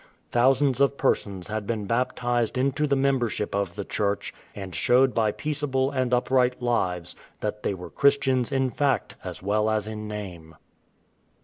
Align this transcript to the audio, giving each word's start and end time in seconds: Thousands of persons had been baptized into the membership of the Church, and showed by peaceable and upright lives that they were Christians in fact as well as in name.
Thousands 0.31 0.81
of 0.81 0.97
persons 0.97 1.47
had 1.49 1.67
been 1.67 1.85
baptized 1.85 2.57
into 2.57 2.87
the 2.87 2.95
membership 2.95 3.53
of 3.53 3.75
the 3.75 3.85
Church, 3.85 4.33
and 4.55 4.73
showed 4.73 5.13
by 5.13 5.31
peaceable 5.31 5.91
and 5.91 6.11
upright 6.11 6.59
lives 6.59 7.15
that 7.41 7.61
they 7.61 7.75
were 7.75 7.91
Christians 7.91 8.51
in 8.51 8.71
fact 8.71 9.13
as 9.23 9.43
well 9.43 9.69
as 9.69 9.87
in 9.87 10.07
name. 10.07 10.55